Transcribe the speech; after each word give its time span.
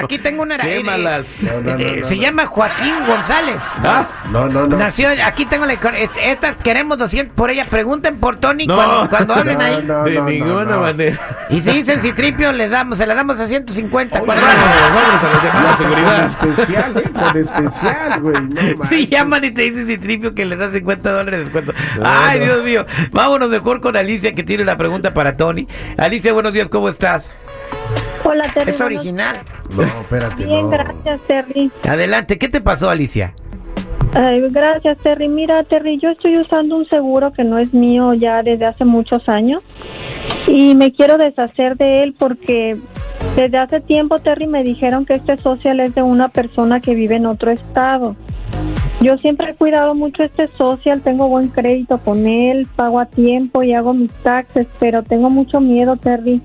Aquí 0.00 0.18
tengo 0.18 0.42
una. 0.42 0.58
Qué 0.58 0.80
malas. 0.84 1.26
se 1.26 2.18
llama 2.18 2.46
Joaquín 2.46 2.94
González. 3.04 3.56
¿Ah? 3.82 4.06
No, 4.30 4.46
no, 4.46 4.68
no. 4.68 4.76
Nació, 4.76 5.08
aquí 5.24 5.44
tengo 5.44 5.66
la. 5.66 5.72
Estas 5.72 6.54
queremos 6.62 6.98
200 6.98 7.34
por 7.34 7.50
ella. 7.50 7.64
Pregunten 7.68 8.18
por 8.18 8.36
Tony 8.36 8.68
cuando, 8.68 9.10
cuando 9.10 9.34
hablen 9.34 9.60
ahí. 9.60 9.82
de 9.82 10.22
ninguna 10.22 10.76
manera. 10.76 11.46
Y 11.50 11.60
si 11.60 11.72
dicen 11.72 12.00
si 12.00 12.12
le 12.12 12.68
damos, 12.68 12.96
se 12.96 13.06
la 13.06 13.16
damos 13.16 13.40
a 13.40 13.48
150. 13.48 14.20
cuando 14.20 14.46
a 14.46 14.54
la 15.62 15.76
seguridad. 15.76 16.38
Con 16.38 16.50
especial, 16.50 16.96
eh, 16.96 17.10
con 17.10 17.36
especial, 17.36 18.20
güey. 18.20 18.40
No 18.40 18.84
sí, 18.84 19.08
llaman 19.08 19.44
y 19.44 19.50
te 19.50 19.62
dicen 19.62 19.86
Citripio 19.88 20.32
que 20.32 20.44
le 20.44 20.54
da 20.54 20.70
50 20.70 21.10
dólares 21.10 21.40
de 21.40 21.44
descuento. 21.44 21.72
Ay, 22.04 22.38
Dios 22.38 22.62
mío. 22.62 22.86
Vámonos 23.10 23.50
mejor 23.50 23.80
con 23.80 23.96
Alicia 23.96 24.32
que 24.32 24.44
tiene 24.44 24.62
una 24.62 24.76
pregunta 24.76 25.12
para 25.12 25.36
Tony. 25.36 25.66
Alicia, 25.98 26.32
buenos 26.32 26.52
días, 26.52 26.68
¿cómo 26.68 26.88
estás? 26.88 26.99
Hola, 28.24 28.44
Terry. 28.52 28.70
Es 28.70 28.80
original. 28.80 29.36
No, 29.70 29.82
espérate. 29.82 30.44
Bien, 30.44 30.70
gracias, 30.70 31.20
Terry. 31.26 31.70
Adelante, 31.88 32.38
¿qué 32.38 32.48
te 32.48 32.60
pasó, 32.60 32.90
Alicia? 32.90 33.34
Ay, 34.12 34.42
gracias, 34.50 34.98
Terry. 34.98 35.28
Mira, 35.28 35.62
Terry, 35.64 35.98
yo 35.98 36.10
estoy 36.10 36.36
usando 36.38 36.76
un 36.76 36.86
seguro 36.88 37.32
que 37.32 37.44
no 37.44 37.58
es 37.58 37.72
mío 37.72 38.12
ya 38.14 38.42
desde 38.42 38.66
hace 38.66 38.84
muchos 38.84 39.28
años 39.28 39.62
y 40.46 40.74
me 40.74 40.92
quiero 40.92 41.16
deshacer 41.16 41.76
de 41.76 42.02
él 42.02 42.14
porque 42.18 42.76
desde 43.36 43.58
hace 43.58 43.80
tiempo, 43.80 44.18
Terry, 44.18 44.46
me 44.46 44.64
dijeron 44.64 45.06
que 45.06 45.14
este 45.14 45.36
social 45.38 45.78
es 45.80 45.94
de 45.94 46.02
una 46.02 46.28
persona 46.28 46.80
que 46.80 46.94
vive 46.94 47.16
en 47.16 47.26
otro 47.26 47.52
estado. 47.52 48.16
Yo 49.00 49.16
siempre 49.18 49.50
he 49.50 49.54
cuidado 49.54 49.94
mucho 49.94 50.22
este 50.22 50.46
social, 50.48 51.00
tengo 51.00 51.28
buen 51.28 51.48
crédito 51.48 51.98
con 51.98 52.26
él, 52.26 52.68
pago 52.76 53.00
a 53.00 53.06
tiempo 53.06 53.62
y 53.62 53.72
hago 53.72 53.94
mis 53.94 54.10
taxes, 54.22 54.66
pero 54.78 55.02
tengo 55.02 55.30
mucho 55.30 55.60
miedo, 55.60 55.96
Terry. 55.96 56.42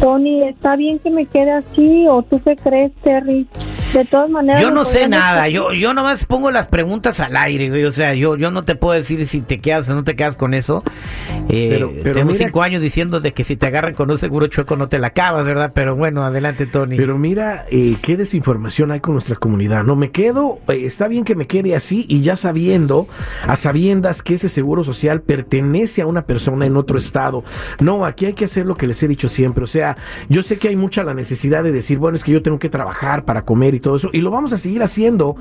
Tony, 0.00 0.42
¿está 0.42 0.74
bien 0.76 0.98
que 0.98 1.10
me 1.10 1.26
quede 1.26 1.52
así 1.52 2.06
o 2.08 2.22
tú 2.22 2.40
qué 2.42 2.56
crees, 2.56 2.92
Terry? 3.02 3.46
De 3.92 4.04
todas 4.06 4.30
maneras. 4.30 4.60
Yo 4.62 4.70
no 4.70 4.84
sé 4.84 5.06
nada, 5.08 5.48
yo, 5.48 5.72
yo 5.72 5.92
nomás 5.94 6.24
pongo 6.24 6.50
las 6.50 6.66
preguntas 6.66 7.20
al 7.20 7.36
aire, 7.36 7.68
güey. 7.68 7.84
O 7.84 7.92
sea, 7.92 8.14
yo, 8.14 8.36
yo 8.36 8.50
no 8.50 8.64
te 8.64 8.74
puedo 8.74 8.94
decir 8.94 9.26
si 9.26 9.40
te 9.42 9.60
quedas 9.60 9.88
o 9.88 9.94
no 9.94 10.04
te 10.04 10.16
quedas 10.16 10.36
con 10.36 10.54
eso. 10.54 10.82
Eh, 11.48 11.68
Pero- 11.70 11.92
pero 12.02 12.14
tengo 12.14 12.32
mira- 12.32 12.46
cinco 12.46 12.62
años 12.62 12.80
diciendo 12.82 13.20
de 13.20 13.32
que 13.32 13.44
si 13.44 13.56
te 13.56 13.66
agarran 13.66 13.94
con 13.94 14.10
un 14.10 14.18
seguro 14.18 14.46
chueco 14.46 14.76
no 14.76 14.88
te 14.88 14.98
la 14.98 15.08
acabas, 15.08 15.44
¿verdad? 15.44 15.72
Pero 15.74 15.96
bueno, 15.96 16.24
adelante, 16.24 16.66
Tony. 16.66 16.96
Pero 16.96 17.18
mira, 17.18 17.66
eh, 17.70 17.96
qué 18.00 18.16
desinformación 18.16 18.90
hay 18.92 19.00
con 19.00 19.14
nuestra 19.14 19.36
comunidad. 19.36 19.84
No 19.84 19.96
me 19.96 20.10
quedo, 20.10 20.58
eh, 20.68 20.82
está 20.86 21.08
bien 21.08 21.24
que 21.24 21.34
me 21.34 21.46
quede 21.46 21.74
así 21.74 22.06
y 22.08 22.22
ya 22.22 22.36
sabiendo, 22.36 23.08
a 23.46 23.56
sabiendas 23.56 24.22
que 24.22 24.34
ese 24.34 24.48
seguro 24.48 24.84
social 24.84 25.20
pertenece 25.20 26.02
a 26.02 26.06
una 26.06 26.22
persona 26.22 26.66
en 26.66 26.76
otro 26.76 26.96
estado. 26.98 27.44
No, 27.80 28.04
aquí 28.06 28.26
hay 28.26 28.32
que 28.32 28.44
hacer 28.46 28.66
lo 28.66 28.76
que 28.76 28.86
les 28.86 29.02
he 29.02 29.08
dicho 29.08 29.28
siempre. 29.28 29.64
O 29.64 29.66
sea, 29.66 29.96
yo 30.28 30.42
sé 30.42 30.58
que 30.58 30.68
hay 30.68 30.76
mucha 30.76 31.02
la 31.04 31.14
necesidad 31.14 31.62
de 31.64 31.72
decir, 31.72 31.98
bueno, 31.98 32.16
es 32.16 32.24
que 32.24 32.32
yo 32.32 32.42
tengo 32.42 32.58
que 32.58 32.68
trabajar 32.68 33.24
para 33.24 33.42
comer 33.42 33.74
y 33.74 33.80
todo 33.82 33.96
eso, 33.96 34.08
y 34.12 34.22
lo 34.22 34.30
vamos 34.30 34.52
a 34.54 34.58
seguir 34.58 34.82
haciendo, 34.82 35.36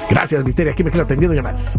Gracias, 0.08 0.43
Viteria. 0.44 0.73
Aquí 0.73 0.84
me 0.84 0.90
quedo 0.90 1.02
atendiendo 1.02 1.34
llamadas. 1.34 1.78